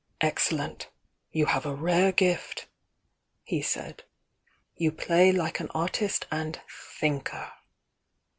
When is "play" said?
4.91-5.31